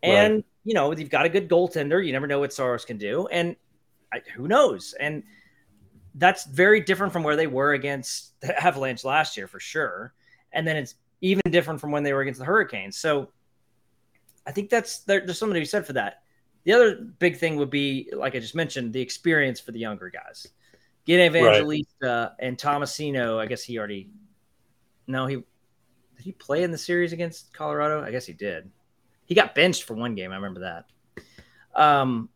[0.04, 0.46] And, Right.
[0.64, 2.06] You know, they've got a good goaltender.
[2.06, 3.28] You never know what Saros can do.
[3.28, 3.56] And
[4.14, 4.94] I, who knows?
[5.00, 5.24] And
[6.16, 10.14] that's very different from where they were against the Avalanche last year, for sure.
[10.52, 12.98] And then it's even different from when they were against the Hurricanes.
[12.98, 13.30] So
[14.46, 16.24] I think that's there, there's something to be said for that.
[16.64, 20.10] The other big thing would be, like I just mentioned, the experience for the younger
[20.10, 20.48] guys.
[21.06, 23.38] Get Evangelista and Tomasino.
[23.38, 24.10] I guess he already.
[25.08, 25.46] No, he did
[26.24, 28.02] he play in the series against Colorado?
[28.02, 28.72] I guess he did.
[29.34, 30.32] He got benched for one game.
[30.32, 30.86] I remember that.
[31.74, 32.30] Um,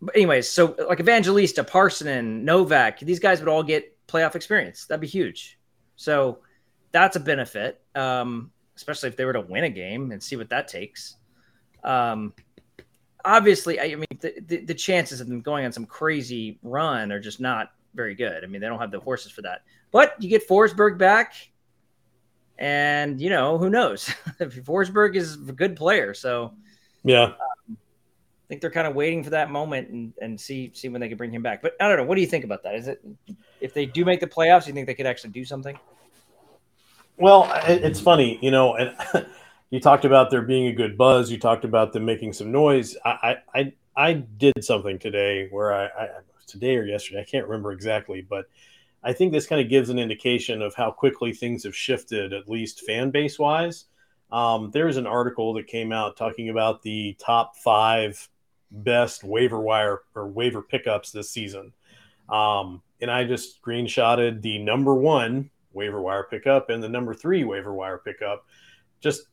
[0.00, 4.86] but anyways, so like Evangelista, Parssinen, Novak, these guys would all get playoff experience.
[4.86, 5.58] That'd be huge.
[5.96, 6.38] So
[6.92, 10.48] that's a benefit, um, especially if they were to win a game and see what
[10.48, 11.16] that takes.
[11.82, 12.32] Um,
[13.22, 17.12] obviously, I, I mean, the, the, the chances of them going on some crazy run
[17.12, 18.44] are just not very good.
[18.44, 19.60] I mean, they don't have the horses for that.
[19.90, 21.34] But you get Forsberg back,
[22.58, 24.06] and you know who knows?
[24.40, 26.54] Forsberg is a good player, so
[27.02, 27.24] yeah.
[27.24, 27.34] Um,
[27.68, 31.08] I think they're kind of waiting for that moment and, and see see when they
[31.08, 31.62] can bring him back.
[31.62, 32.04] But I don't know.
[32.04, 32.74] What do you think about that?
[32.74, 33.04] Is it
[33.60, 35.78] if they do make the playoffs, you think they could actually do something?
[37.16, 38.94] Well, it's funny, you know, and
[39.70, 41.30] you talked about there being a good buzz.
[41.30, 42.96] You talked about them making some noise.
[43.04, 46.08] I I I did something today where I, I
[46.46, 48.46] today or yesterday, I can't remember exactly, but
[49.04, 52.48] I think this kind of gives an indication of how quickly things have shifted, at
[52.48, 53.84] least fan base wise.
[54.32, 58.28] Um, there's an article that came out talking about the top five
[58.70, 61.72] best waiver wire or waiver pickups this season.
[62.28, 67.44] Um, and I just screenshotted the number one waiver wire pickup and the number three
[67.44, 68.46] waiver wire pickup.
[69.00, 69.24] Just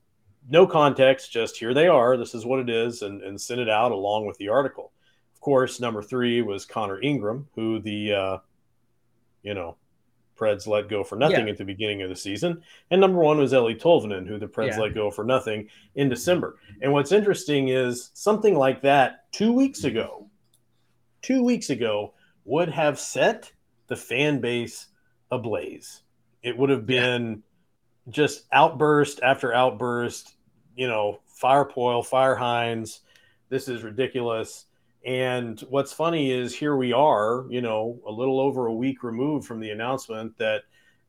[0.50, 2.18] no context, just here they are.
[2.18, 4.92] This is what it is, and, and sent it out along with the article.
[5.34, 8.38] Of course, number three was Connor Ingram, who the uh,
[9.44, 9.78] you know
[10.42, 11.52] Preds let go for nothing yeah.
[11.52, 12.64] at the beginning of the season.
[12.90, 14.80] And number one was Eeli Tolvanen, who the Preds yeah.
[14.80, 16.58] let go for nothing in December.
[16.82, 20.28] And what's interesting is something like that two weeks ago,
[21.22, 23.52] two weeks ago, would have set
[23.86, 24.88] the fan base
[25.30, 26.02] ablaze.
[26.42, 27.44] It would have been
[28.08, 28.12] yeah.
[28.12, 30.36] just outburst after outburst,
[30.76, 32.84] you know, fire Poile, fire.
[33.50, 34.66] This is ridiculous.
[35.06, 39.48] And what's funny is here we are, you know, a little over a week removed
[39.48, 40.62] from the announcement that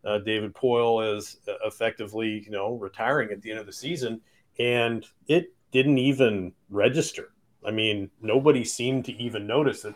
[0.04, 4.20] uh, David Poile is uh, effectively, you know, retiring at the end of the season,
[4.58, 7.32] and it didn't even register.
[7.64, 9.94] I mean, nobody seemed to even notice it.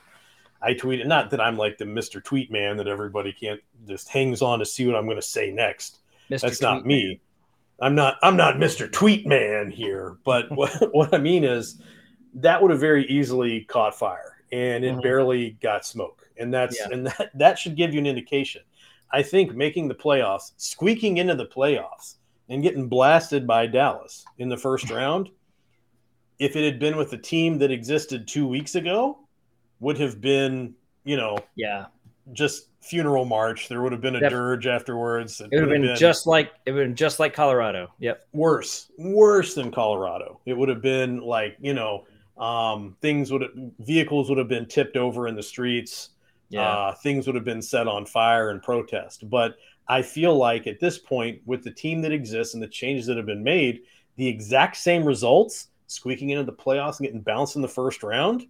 [0.62, 2.22] I tweeted, not that I'm like the Mr.
[2.22, 5.50] Tweet man that everybody can't just hangs on to see what I'm going to say
[5.50, 5.98] next.
[6.30, 6.40] Mr.
[6.40, 7.06] That's Tweet not me.
[7.08, 7.20] Man.
[7.78, 8.16] I'm not.
[8.22, 8.90] I'm not Mr.
[8.90, 10.16] Tweet man here.
[10.24, 11.80] But what what I mean is
[12.36, 15.00] that would have very easily caught fire and it mm-hmm.
[15.00, 16.28] barely got smoke.
[16.38, 16.88] And that's yeah.
[16.92, 18.62] and that, that should give you an indication.
[19.12, 22.16] I think making the playoffs, squeaking into the playoffs
[22.48, 25.30] and getting blasted by Dallas in the first round,
[26.38, 29.18] if it had been with the team that existed two weeks ago,
[29.80, 31.86] would have been, you know, yeah,
[32.32, 33.68] just funeral march.
[33.68, 35.40] There would have been a dirge afterwards.
[35.40, 37.88] It, it would have been, been, just like it would have been just like Colorado.
[38.00, 38.26] Yep.
[38.32, 40.40] Worse, worse than Colorado.
[40.44, 42.04] It would have been like you know
[42.38, 46.10] um, things would have, vehicles would have been tipped over in the streets.
[46.48, 46.68] Yeah.
[46.68, 49.28] Uh, things would have been set on fire in protest.
[49.28, 49.56] But
[49.88, 53.16] I feel like at this point, with the team that exists and the changes that
[53.16, 53.80] have been made,
[54.16, 58.46] the exact same results, squeaking into the playoffs and getting bounced in the first round,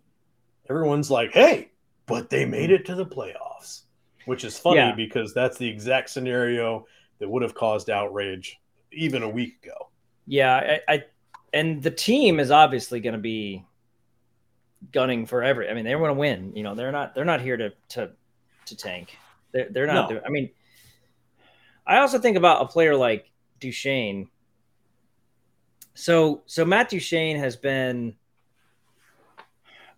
[0.69, 1.71] everyone's like, hey,
[2.07, 3.83] but they made it to the playoffs,
[4.27, 4.95] which is funny yeah.
[4.95, 6.87] because that's the exact scenario
[7.19, 8.59] that would have caused outrage
[8.93, 9.91] even a week ago.
[10.27, 11.05] Yeah, I, I
[11.53, 13.65] and the team is obviously going to be
[14.93, 15.69] gunning for every.
[15.69, 16.53] I mean, they want to win.
[16.55, 18.11] You know, they're not they're not here to to
[18.67, 19.17] to tank.
[19.53, 20.11] They're they're not.
[20.11, 20.21] No.
[20.25, 20.51] I mean,
[21.87, 24.29] I also think about a player like Duchene.
[25.95, 28.15] So so Matt Duchene has been,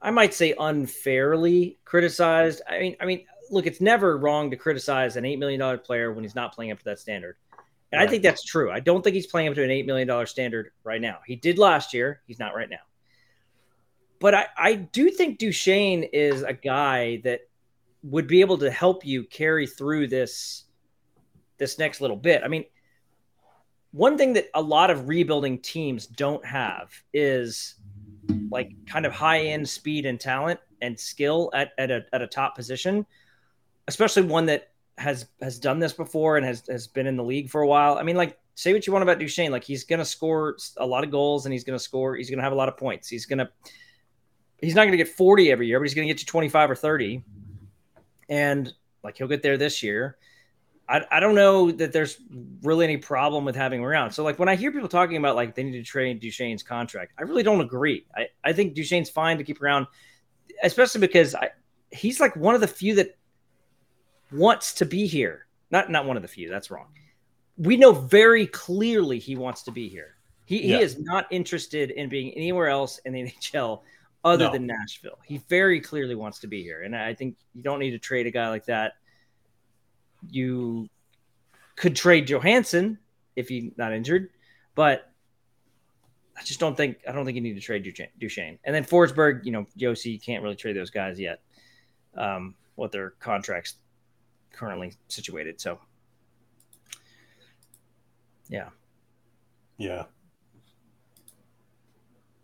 [0.00, 2.62] I might say, unfairly criticized.
[2.68, 6.12] I mean, I mean, look, it's never wrong to criticize an eight million dollar player
[6.12, 7.36] when he's not playing up to that standard.
[7.90, 8.06] And right.
[8.06, 8.70] I think that's true.
[8.70, 11.18] I don't think he's playing up to an $8 million standard right now.
[11.26, 12.20] He did last year.
[12.26, 12.76] He's not right now.
[14.20, 17.40] But I, I do think Duchene is a guy that
[18.02, 20.64] would be able to help you carry through this
[21.58, 22.42] this next little bit.
[22.44, 22.64] I mean,
[23.92, 27.74] one thing that a lot of rebuilding teams don't have is
[28.50, 32.26] like kind of high end speed and talent and skill at, at, a, at a
[32.26, 33.04] top position,
[33.88, 37.48] especially one that has has done this before and has has been in the league
[37.48, 37.98] for a while.
[37.98, 41.04] I mean, like say what you want about Duchene, like he's to score a lot
[41.04, 42.16] of goals and he's to score.
[42.16, 43.08] He's to have a lot of points.
[43.08, 43.48] He's to
[44.60, 46.70] he's not going to get 40 every year, but he's going to get you 25
[46.70, 47.22] or 30.
[48.28, 50.16] And like he'll get there this year.
[50.88, 52.18] I, I don't know that there's
[52.62, 54.10] really any problem with having him around.
[54.12, 57.12] So like when I hear people talking about like they need to trade Duchene's contract,
[57.18, 58.06] I really don't agree.
[58.16, 59.86] I, I think Duchene's fine to keep around,
[60.62, 61.50] especially because I,
[61.90, 63.16] he's like one of the few that
[64.32, 65.46] wants to be here.
[65.70, 66.48] Not not one of the few.
[66.48, 66.86] That's wrong.
[67.58, 70.16] We know very clearly he wants to be here.
[70.46, 70.78] He, yeah.
[70.78, 73.82] he is not interested in being anywhere else in the NHL
[74.24, 74.52] other no.
[74.52, 75.18] than Nashville.
[75.24, 78.26] He very clearly wants to be here, and I think you don't need to trade
[78.26, 78.94] a guy like that.
[80.30, 80.88] You
[81.76, 82.98] could trade Johansen
[83.36, 84.30] if he's not injured,
[84.74, 85.10] but
[86.36, 87.82] I just don't think I don't think you need to trade
[88.18, 88.58] Duchene.
[88.64, 91.40] And then Forsberg, you know, Josi can't really trade those guys yet.
[92.16, 93.74] Um, what their contracts
[94.52, 95.60] currently situated.
[95.60, 95.80] So,
[98.48, 98.68] yeah.
[99.78, 100.04] Yeah.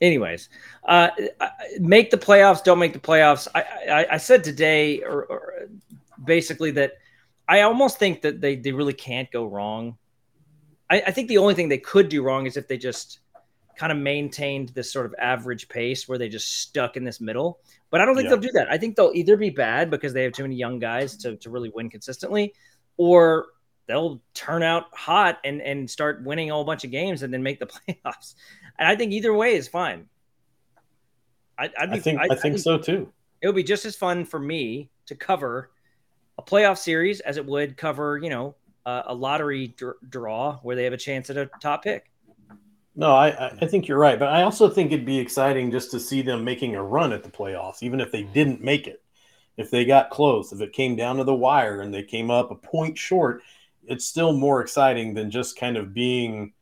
[0.04, 0.50] Anyways,
[0.84, 1.08] uh,
[1.80, 2.62] make the playoffs.
[2.62, 3.48] Don't make the playoffs.
[3.54, 5.68] I, I, I said today, or, or,
[6.22, 6.92] basically that
[7.48, 9.96] I almost think that they, they really can't go wrong.
[10.90, 13.20] I, I think the only thing they could do wrong is if they just
[13.76, 17.60] kind of maintained this sort of average pace where they just stuck in this middle.
[17.90, 18.30] But I don't think yeah.
[18.30, 18.70] they'll do that.
[18.70, 21.48] I think they'll either be bad because they have too many young guys to, to
[21.48, 22.52] really win consistently,
[22.98, 23.46] or
[23.87, 27.42] they'll turn out hot and and start winning a whole bunch of games and then
[27.42, 28.35] make the playoffs.
[28.79, 30.07] And I think either way is fine.
[31.59, 33.12] I, I'd be, I think I, I, think, think so too.
[33.40, 35.70] It would be just as fun for me to cover
[36.38, 40.77] a playoff series as it would cover, you know, uh, a lottery dr- draw where
[40.77, 42.11] they have a chance at a top pick.
[42.97, 46.01] No, I, I think you're right, but I also think it'd be exciting just to
[46.01, 49.03] see them making a run at the playoffs, even if they didn't make it.
[49.57, 52.51] If they got close, if it came down to the wire and they came up
[52.51, 53.42] a point short,
[53.88, 56.53] it's still more exciting than just kind of being,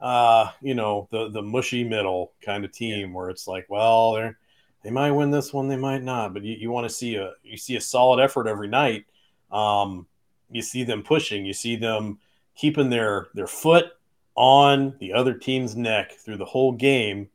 [0.00, 4.30] uh, you know, the the mushy middle kind of team where it's like, well, they
[4.82, 7.32] they might win this one, they might not, but you, you want to see a
[7.42, 9.04] you see a solid effort every night.
[9.50, 10.06] Um,
[10.50, 12.18] you see them pushing, you see them
[12.54, 13.86] keeping their their foot
[14.34, 17.28] on the other team's neck through the whole game.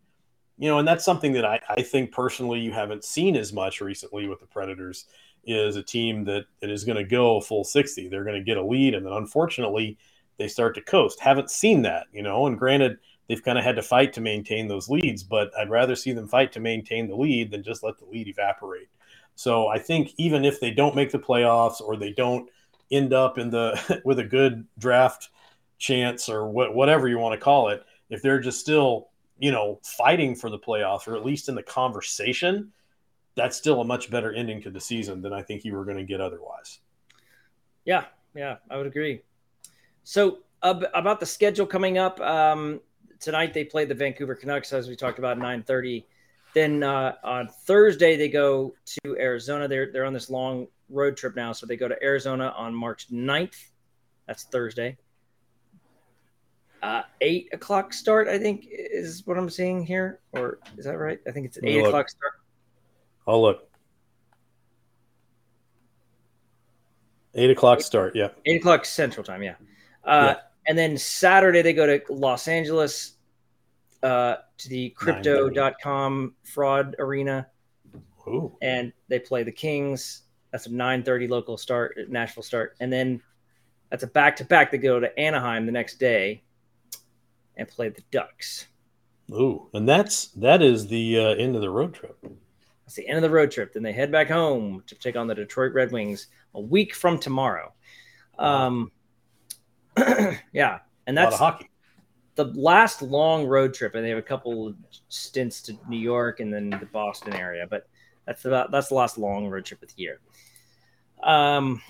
[0.58, 3.82] You know, and that's something that I, I think personally you haven't seen as much
[3.82, 5.06] recently with the Predators
[5.46, 8.08] is a team that, that is going to go full 60.
[8.08, 9.98] They're going to get a lead, and then unfortunately,
[10.38, 11.20] they start to coast.
[11.20, 14.68] Haven't seen that, you know, and granted, they've kind of had to fight to maintain
[14.68, 17.98] those leads, but I'd rather see them fight to maintain the lead than just let
[17.98, 18.90] the lead evaporate.
[19.36, 22.50] So I think even if they don't make the playoffs or they don't
[22.92, 25.30] end up in the with a good draft
[25.78, 29.80] chance or what, whatever you want to call it, if they're just still, you know,
[29.84, 32.72] fighting for the playoffs or at least in the conversation,
[33.36, 35.98] that's still a much better ending to the season than I think you were going
[35.98, 36.80] to get otherwise.
[37.86, 39.22] Yeah, yeah, I would agree.
[40.04, 42.82] So uh, about the schedule coming up, um,
[43.20, 46.04] tonight they play the Vancouver Canucks as we talked about 9:30.
[46.54, 49.68] Then uh, on Thursday they go to Arizona.
[49.68, 53.10] They're they're on this long road trip now, so they go to Arizona on March
[53.10, 53.56] 9th.
[54.28, 54.98] That's Thursday
[56.82, 58.28] uh, eight o'clock start.
[58.28, 61.20] I think is what I'm seeing here, or is that right?
[61.28, 62.34] I think it's an eight o'clock start.
[63.28, 63.68] I'll look.
[67.34, 68.16] Eight o'clock eight, start.
[68.16, 68.30] Yeah.
[68.46, 69.42] Eight o'clock Central Time.
[69.44, 69.56] Yeah.
[70.04, 70.42] Uh, yeah.
[70.68, 73.14] And then Saturday they go to Los Angeles
[74.04, 77.48] uh, to the crypto.com fraud arena.
[78.28, 78.56] Ooh.
[78.62, 80.24] And they play the Kings.
[80.52, 83.22] That's a 9:30 local start, Nashville start, and then
[83.90, 84.72] that's a back to back.
[84.72, 86.44] They go to Anaheim the next day
[87.56, 88.68] and play the Ducks.
[89.32, 92.18] Ooh, and that's that is the uh, end of the road trip.
[92.92, 93.72] That's the end of the road trip.
[93.72, 97.18] Then they head back home to take on the Detroit Red Wings a week from
[97.18, 97.72] tomorrow.
[98.38, 98.92] Um,
[100.52, 101.70] yeah, and that's hockey.
[102.36, 104.74] The last long road trip, and they have a couple
[105.08, 107.88] stints to New York and then the Boston area, but
[108.26, 110.20] that's about that's the last long road trip of the year.
[111.24, 111.82] Um,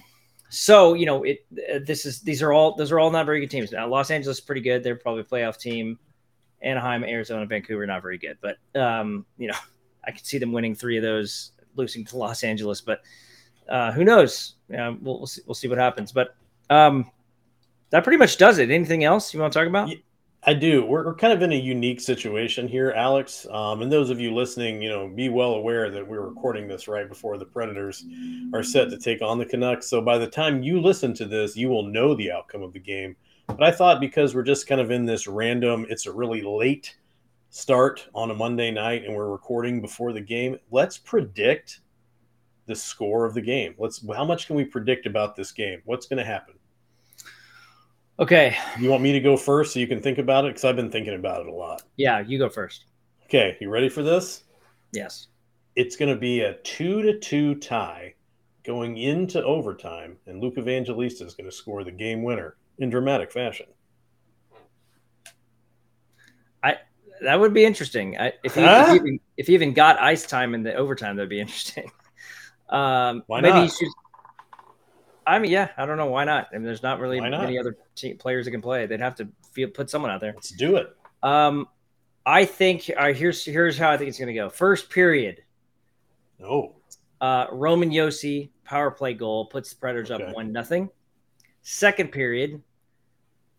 [0.50, 3.40] so you know, it uh, this is these are all those are all not very
[3.40, 3.72] good teams.
[3.72, 5.98] Now Los Angeles is pretty good; they're probably a playoff team.
[6.62, 9.58] Anaheim, Arizona, Vancouver not very good, but um, you know,
[10.06, 12.82] I could see them winning three of those, losing to Los Angeles.
[12.82, 13.02] But
[13.70, 14.56] uh, who knows?
[14.70, 16.12] we'll we'll see, we'll see what happens.
[16.12, 16.36] But
[16.70, 17.12] um,
[17.90, 18.72] that pretty much does it.
[18.72, 19.90] Anything else you want to talk about?
[20.44, 20.84] I do.
[20.84, 23.46] We're, we're kind of in a unique situation here, Alex.
[23.52, 26.88] Um, and those of you listening, you know, be well aware that we're recording this
[26.88, 28.04] right before the Predators
[28.52, 29.88] are set to take on the Canucks.
[29.88, 32.80] So by the time you listen to this, you will know the outcome of the
[32.80, 33.16] game.
[33.46, 36.96] But I thought because we're just kind of in this random, it's a really late
[37.52, 41.82] start on a Monday night and we're recording before the game, let's predict
[42.66, 43.76] the score of the game.
[43.78, 45.82] Let's how much can we predict about this game?
[45.86, 46.56] What's going to happen?
[48.20, 48.56] Okay.
[48.80, 50.50] You want me to go first so you can think about it?
[50.50, 51.84] Because I've been thinking about it a lot.
[51.98, 52.86] Yeah, you go first.
[53.26, 53.58] Okay.
[53.60, 54.44] You ready for this?
[54.94, 55.28] Yes.
[55.76, 58.14] It's going to be a two to two tie
[58.64, 63.32] going into overtime, and Luke Evangelista is going to score the game winner in dramatic
[63.32, 63.66] fashion.
[66.64, 66.76] I
[67.23, 68.17] that would be interesting.
[68.17, 68.86] I, if, he, huh?
[68.86, 71.91] if, he even, if, he, even, got ice time in the overtime, that'd be interesting.
[72.69, 73.63] Um, Why maybe not?
[73.63, 73.89] he should
[75.25, 76.47] I mean, yeah, I don't know why not.
[76.51, 77.41] I mean, there's not really not?
[77.41, 78.86] many other team, players that can play.
[78.86, 80.34] They'd have to feel, put someone out there.
[80.34, 80.95] Let's do it.
[81.21, 81.67] Um,
[82.25, 84.49] I think uh, here's here's how I think it's going to go.
[84.49, 85.43] First period.
[86.43, 86.76] Oh.
[87.19, 90.24] Uh, Roman Josi power play goal puts the Predators okay.
[90.24, 90.89] up one nothing.
[91.61, 92.61] Second period,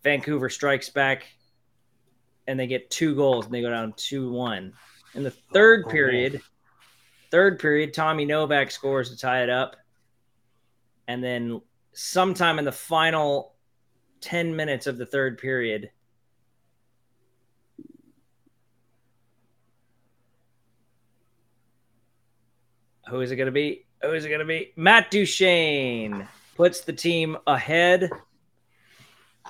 [0.02, 1.28] Vancouver strikes back,
[2.46, 4.72] and they get two goals and they go down two one.
[5.14, 6.40] In the oh, third oh, period,
[7.30, 9.76] third period, Tommy Novak scores to tie it up.
[11.08, 11.60] And then
[11.92, 13.54] sometime in the final
[14.20, 15.90] 10 minutes of the third period
[23.12, 23.84] who is it going to be?
[24.00, 24.72] Who is it going to be?
[24.74, 26.26] Matt duchene
[26.56, 28.08] puts the team ahead.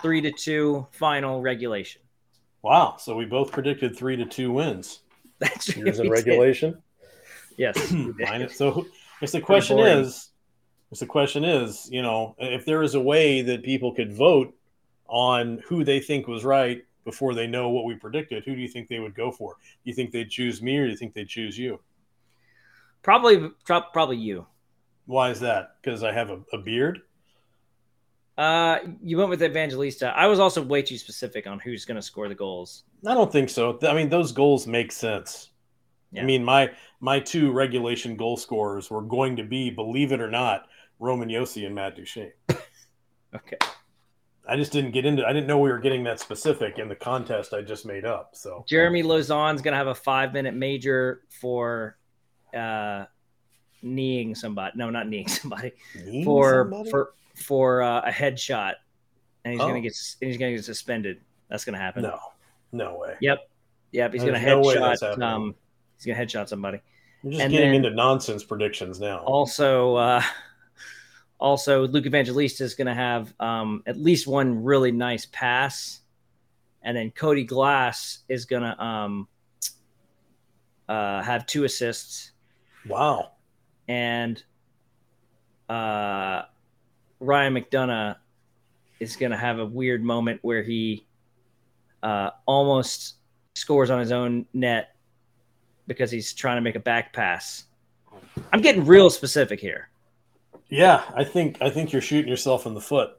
[0.02, 2.01] Three to two final regulation
[2.62, 5.00] wow so we both predicted three to two wins
[5.38, 6.80] that's in regulation
[7.56, 7.76] yes
[8.56, 8.86] so
[9.20, 10.32] if the question is
[10.92, 14.54] So the question is, you know, if there is a way that people could vote
[15.08, 18.68] on who they think was right before they know what we predicted, who do you
[18.68, 19.54] think they would go for?
[19.54, 21.80] Do you think they'd choose me or do you think they'd choose you?
[23.02, 24.46] Probably, probably you.
[25.06, 25.76] Why is that?
[25.80, 27.00] Because I have a, a beard.
[28.38, 30.12] Uh, you went with Evangelista.
[30.16, 32.84] I was also way too specific on who's going to score the goals.
[33.06, 33.78] I don't think so.
[33.82, 35.50] I mean, those goals make sense.
[36.12, 36.22] Yeah.
[36.22, 36.70] I mean, my
[37.00, 40.66] my two regulation goal scorers were going to be, believe it or not,
[40.98, 42.32] Roman Josi and Matt Duchene.
[43.34, 43.56] okay.
[44.48, 45.26] I just didn't get into.
[45.26, 48.30] I didn't know we were getting that specific in the contest I just made up.
[48.34, 51.96] So Jeremy Lauzon's going to have a five minute major for
[52.56, 53.04] uh,
[53.82, 54.72] kneeing somebody.
[54.76, 55.72] No, not kneeing somebody.
[56.04, 56.90] Kneeing for somebody?
[56.90, 58.74] for for uh, a headshot,
[59.44, 59.68] and he's oh.
[59.68, 61.20] gonna get he's gonna get suspended.
[61.48, 62.02] That's gonna happen.
[62.02, 62.18] No,
[62.72, 63.16] no way.
[63.20, 63.38] Yep,
[63.92, 64.12] yep.
[64.12, 65.20] He's There's gonna no headshot.
[65.20, 65.54] Um,
[65.96, 66.80] he's gonna headshot somebody.
[67.22, 69.18] You're just and getting into nonsense predictions now.
[69.18, 70.22] Also, uh,
[71.38, 76.00] also Luke Evangelista is gonna have um, at least one really nice pass,
[76.82, 79.28] and then Cody Glass is gonna um,
[80.88, 82.32] uh, have two assists.
[82.86, 83.32] Wow.
[83.88, 84.42] And
[85.68, 86.42] uh,
[87.22, 88.16] Ryan McDonagh
[89.00, 91.06] is going to have a weird moment where he
[92.02, 93.14] uh, almost
[93.54, 94.96] scores on his own net
[95.86, 97.64] because he's trying to make a back pass.
[98.52, 99.88] I'm getting real specific here.
[100.68, 103.10] Yeah, I think I think you're shooting yourself in the foot.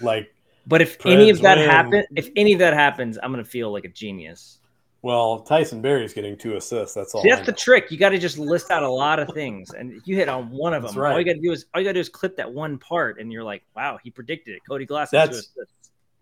[0.00, 0.34] Like,
[0.66, 3.84] but if any of that happens, if any of that happens, I'm gonna feel like
[3.84, 4.58] a genius.
[5.04, 6.94] Well, Tyson Barrie's getting two assists.
[6.94, 7.20] That's all.
[7.20, 7.90] See, that's the trick.
[7.90, 10.72] You got to just list out a lot of things, and you hit on one
[10.72, 10.96] of them.
[10.96, 11.12] Right.
[11.12, 12.78] All you got to do is all you got to do is clip that one
[12.78, 15.10] part, and you're like, "Wow, he predicted it." Cody Glass.
[15.10, 15.52] That's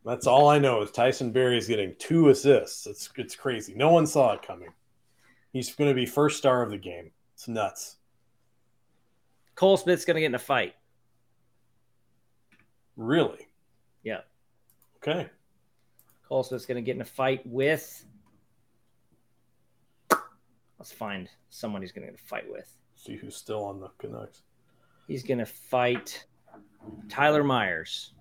[0.05, 2.89] that's all I know is Tyson Barrie is getting two assists.
[2.89, 3.73] It's it's crazy.
[3.77, 4.71] No one saw it coming.
[5.53, 7.13] He's going to be first star of the game.
[7.35, 7.99] It's nuts.
[9.55, 10.75] Cole Smith's going to get in a fight.
[12.97, 13.47] Really?
[14.03, 14.23] Yeah.
[14.97, 15.31] Okay.
[16.29, 18.05] Cole Smith's going to get in a fight with
[20.83, 22.69] Let's find someone he's going to fight with.
[22.97, 24.43] See who's still on the Canucks.
[25.07, 26.27] He's going to fight
[27.09, 28.15] Tyler Myers.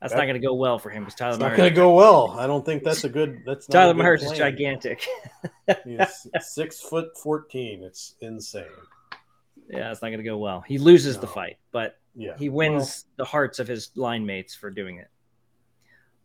[0.00, 1.34] That's that, not going to go well for him because Tyler.
[1.34, 2.34] It's Myers not going to go well.
[2.36, 3.42] I don't think that's a good.
[3.46, 4.32] That's Tyler good Myers plan.
[4.32, 5.06] is gigantic.
[5.84, 7.84] He's six foot fourteen.
[7.84, 8.64] It's insane.
[9.68, 10.64] Yeah, it's not going to go well.
[10.66, 11.20] He loses no.
[11.20, 12.36] the fight, but yeah.
[12.36, 15.06] he wins well, the hearts of his line mates for doing it.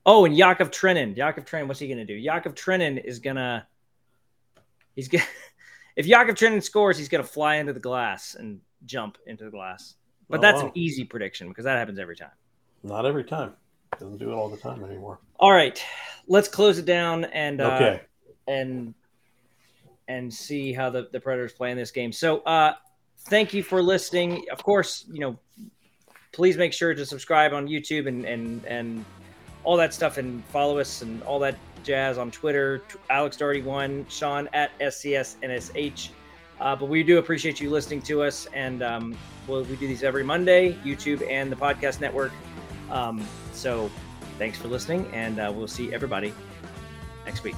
[0.07, 1.15] Oh, and Yakov Trenin.
[1.15, 2.15] Yakov Trenin, what's he going to do?
[2.15, 3.63] Yakov Trenin is going to
[4.95, 5.23] He's going
[5.95, 9.51] if Yakov Trenin scores, he's going to fly into the glass and jump into the
[9.51, 9.95] glass.
[10.29, 10.67] But oh, that's wow.
[10.67, 12.31] an easy prediction because that happens every time.
[12.83, 13.53] Not every time.
[13.99, 15.19] Doesn't do it all the time anymore.
[15.39, 15.81] All right,
[16.27, 18.01] let's close it down and uh, okay.
[18.47, 18.93] and
[20.07, 22.11] and see how the the Predators play in this game.
[22.11, 22.73] So, uh,
[23.27, 24.45] thank you for listening.
[24.51, 25.39] Of course, you know,
[26.33, 29.05] please make sure to subscribe on YouTube and and and
[29.63, 31.55] all that stuff and follow us and all that
[31.85, 36.09] Jazz on Twitter, Alex Doherty one, Shaun at SCSNSH.
[36.59, 39.17] Uh, but we do appreciate you listening to us, and um,
[39.47, 42.31] we'll, we do these every Monday, YouTube and the podcast network.
[42.89, 43.91] Um, so
[44.37, 46.33] thanks for listening, and uh, we'll see everybody
[47.25, 47.55] next week.